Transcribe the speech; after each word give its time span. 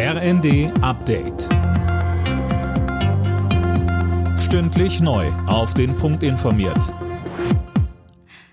RND 0.00 0.70
Update. 0.80 1.48
Stündlich 4.38 5.00
neu. 5.00 5.26
Auf 5.48 5.74
den 5.74 5.96
Punkt 5.96 6.22
informiert. 6.22 6.94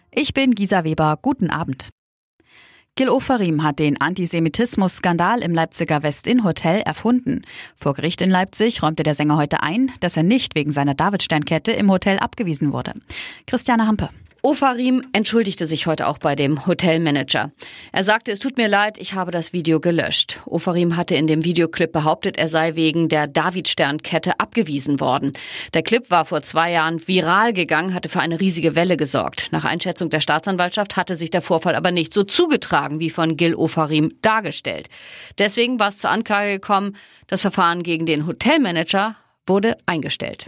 Ich 0.10 0.34
bin 0.34 0.56
Gisa 0.56 0.84
Weber. 0.84 1.20
Guten 1.22 1.52
Abend. 1.52 1.90
Gil 2.96 3.10
Ofarim 3.10 3.62
hat 3.62 3.78
den 3.78 4.02
Antisemitismus-Skandal 4.02 5.44
im 5.44 5.54
Leipziger 5.54 6.02
Westin-Hotel 6.02 6.82
erfunden. 6.82 7.44
Vor 7.76 7.94
Gericht 7.94 8.24
in 8.24 8.32
Leipzig 8.32 8.82
räumte 8.82 9.04
der 9.04 9.14
Sänger 9.14 9.38
heute 9.38 9.62
ein, 9.62 9.92
dass 10.00 10.18
er 10.18 10.24
nicht 10.24 10.56
wegen 10.56 10.72
seiner 10.72 10.96
Davidsternkette 10.96 11.74
im 11.74 11.92
Hotel 11.92 12.18
abgewiesen 12.18 12.74
wurde. 12.74 12.94
Christiane 13.46 13.86
Hampe. 13.86 14.10
Ofarim 14.46 15.02
entschuldigte 15.12 15.66
sich 15.66 15.88
heute 15.88 16.06
auch 16.06 16.20
bei 16.20 16.36
dem 16.36 16.68
Hotelmanager. 16.68 17.52
Er 17.92 18.04
sagte, 18.04 18.32
es 18.32 18.38
tut 18.38 18.58
mir 18.58 18.68
leid, 18.68 19.00
ich 19.00 19.16
habe 19.16 19.32
das 19.32 19.54
Video 19.54 19.80
gelöscht. 19.80 20.40
Ofarim 20.46 20.98
hatte 20.98 21.16
in 21.16 21.26
dem 21.26 21.44
Videoclip 21.44 21.92
behauptet, 21.92 22.38
er 22.38 22.48
sei 22.48 22.76
wegen 22.76 23.10
der 23.10 23.26
Davidsternkette 23.26 24.40
abgewiesen 24.40 25.00
worden. 25.00 25.34
Der 25.74 25.82
Clip 25.82 26.12
war 26.12 26.26
vor 26.26 26.44
zwei 26.44 26.72
Jahren 26.72 27.02
viral 27.08 27.54
gegangen, 27.54 27.96
hatte 27.96 28.08
für 28.08 28.20
eine 28.20 28.40
riesige 28.40 28.76
Welle 28.76 28.98
gesorgt. 28.98 29.48
Nach 29.52 29.66
Einschätzung 29.66 30.12
der 30.12 30.22
Staatsanwaltschaft 30.22 30.96
hatte 30.96 31.16
sich 31.16 31.32
der 31.32 31.42
Vorfall 31.42 31.74
aber 31.74 31.90
nicht 31.90 32.14
so 32.14 32.22
zugetragen, 32.22 33.00
wie 33.00 33.10
von 33.10 33.38
Gil 33.38 33.56
Ofarim 33.56 34.14
dargestellt. 34.22 34.90
Deswegen 35.40 35.80
war 35.80 35.90
es 35.90 35.98
zur 35.98 36.12
Anklage 36.12 36.52
gekommen. 36.52 36.96
Das 37.26 37.42
Verfahren 37.42 37.82
gegen 37.82 38.06
den 38.06 38.28
Hotelmanager 38.28 39.16
wurde 39.48 39.76
eingestellt. 39.88 40.46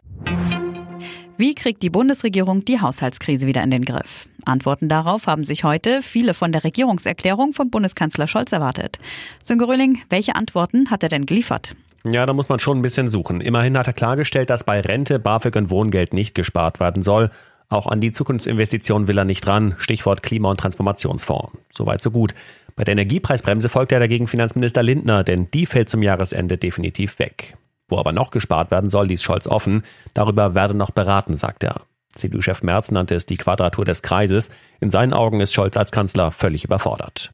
Wie 1.39 1.53
kriegt 1.53 1.83
die 1.83 1.91
Bundesregierung 1.91 2.65
die 2.65 2.81
Haushaltskrise 2.81 3.45
wieder 3.45 3.61
in 3.61 3.69
den 3.69 3.85
Griff? 3.85 4.27
Antworten 4.45 4.89
darauf 4.89 5.27
haben 5.27 5.43
sich 5.43 5.63
heute 5.63 6.01
viele 6.01 6.33
von 6.33 6.51
der 6.51 6.63
Regierungserklärung 6.63 7.53
von 7.53 7.69
Bundeskanzler 7.69 8.25
Scholz 8.25 8.51
erwartet. 8.53 8.97
Sönke 9.43 9.67
Röhling, 9.67 9.99
welche 10.09 10.35
Antworten 10.35 10.89
hat 10.89 11.03
er 11.03 11.09
denn 11.09 11.27
geliefert? 11.27 11.75
Ja, 12.03 12.25
da 12.25 12.33
muss 12.33 12.49
man 12.49 12.57
schon 12.57 12.79
ein 12.79 12.81
bisschen 12.81 13.09
suchen. 13.09 13.39
Immerhin 13.41 13.77
hat 13.77 13.85
er 13.85 13.93
klargestellt, 13.93 14.49
dass 14.49 14.63
bei 14.63 14.81
Rente, 14.81 15.19
BAföG 15.19 15.55
und 15.57 15.69
Wohngeld 15.69 16.11
nicht 16.11 16.33
gespart 16.33 16.79
werden 16.79 17.03
soll. 17.03 17.29
Auch 17.69 17.85
an 17.85 18.01
die 18.01 18.11
Zukunftsinvestitionen 18.11 19.07
will 19.07 19.19
er 19.19 19.25
nicht 19.25 19.45
ran. 19.45 19.75
Stichwort 19.77 20.23
Klima- 20.23 20.49
und 20.49 20.59
Transformationsfonds. 20.59 21.51
Soweit 21.71 22.01
so 22.01 22.09
gut. 22.09 22.33
Bei 22.75 22.83
der 22.83 22.93
Energiepreisbremse 22.93 23.69
folgt 23.69 23.91
er 23.91 23.99
dagegen 23.99 24.27
Finanzminister 24.27 24.81
Lindner, 24.81 25.23
denn 25.23 25.51
die 25.51 25.67
fällt 25.67 25.89
zum 25.89 26.01
Jahresende 26.01 26.57
definitiv 26.57 27.19
weg. 27.19 27.57
Wo 27.89 27.97
aber 27.97 28.11
noch 28.11 28.31
gespart 28.31 28.71
werden 28.71 28.89
soll, 28.89 29.07
ließ 29.07 29.23
Scholz 29.23 29.47
offen. 29.47 29.83
Darüber 30.13 30.55
werde 30.55 30.73
noch 30.73 30.91
beraten, 30.91 31.35
sagt 31.35 31.63
er. 31.63 31.81
CDU-Chef 32.15 32.63
Merz 32.63 32.91
nannte 32.91 33.15
es 33.15 33.25
die 33.25 33.37
Quadratur 33.37 33.85
des 33.85 34.01
Kreises. 34.01 34.49
In 34.79 34.89
seinen 34.89 35.13
Augen 35.13 35.39
ist 35.39 35.53
Scholz 35.53 35.77
als 35.77 35.91
Kanzler 35.91 36.31
völlig 36.31 36.63
überfordert. 36.63 37.31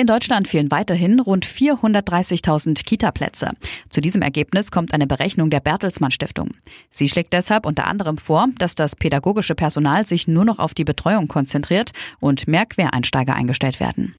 In 0.00 0.06
Deutschland 0.06 0.48
fehlen 0.48 0.70
weiterhin 0.70 1.20
rund 1.20 1.44
430.000 1.44 2.84
Kita-Plätze. 2.84 3.50
Zu 3.90 4.00
diesem 4.00 4.22
Ergebnis 4.22 4.70
kommt 4.70 4.94
eine 4.94 5.06
Berechnung 5.06 5.50
der 5.50 5.60
Bertelsmann 5.60 6.10
Stiftung. 6.10 6.52
Sie 6.90 7.06
schlägt 7.06 7.34
deshalb 7.34 7.66
unter 7.66 7.86
anderem 7.86 8.16
vor, 8.16 8.46
dass 8.56 8.74
das 8.74 8.96
pädagogische 8.96 9.54
Personal 9.54 10.06
sich 10.06 10.26
nur 10.26 10.46
noch 10.46 10.58
auf 10.58 10.72
die 10.72 10.84
Betreuung 10.84 11.28
konzentriert 11.28 11.90
und 12.18 12.48
mehr 12.48 12.64
Quereinsteiger 12.64 13.34
eingestellt 13.34 13.78
werden. 13.78 14.14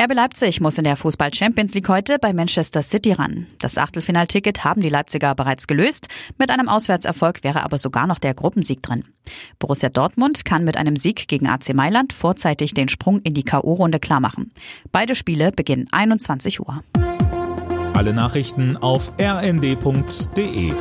RB 0.00 0.14
Leipzig 0.14 0.60
muss 0.60 0.78
in 0.78 0.84
der 0.84 0.96
Fußball 0.96 1.32
Champions 1.34 1.74
League 1.74 1.88
heute 1.88 2.18
bei 2.18 2.32
Manchester 2.32 2.82
City 2.82 3.12
ran. 3.12 3.46
Das 3.60 3.76
Achtelfinalticket 3.76 4.64
haben 4.64 4.80
die 4.80 4.88
Leipziger 4.88 5.34
bereits 5.34 5.66
gelöst. 5.66 6.08
Mit 6.38 6.50
einem 6.50 6.68
Auswärtserfolg 6.68 7.44
wäre 7.44 7.62
aber 7.62 7.78
sogar 7.78 8.06
noch 8.06 8.18
der 8.18 8.34
Gruppensieg 8.34 8.82
drin. 8.82 9.04
Borussia 9.58 9.90
Dortmund 9.90 10.44
kann 10.44 10.64
mit 10.64 10.76
einem 10.76 10.96
Sieg 10.96 11.28
gegen 11.28 11.46
AC 11.46 11.74
Mailand 11.74 12.12
vorzeitig 12.12 12.74
den 12.74 12.88
Sprung 12.88 13.20
in 13.20 13.34
die 13.34 13.44
K.O.-Runde 13.44 13.98
klarmachen. 13.98 14.52
Beide 14.90 15.14
Spiele 15.14 15.52
beginnen 15.52 15.88
21 15.92 16.60
Uhr. 16.60 16.82
Alle 17.92 18.14
Nachrichten 18.14 18.78
auf 18.78 19.12
rnd.de 19.20 20.72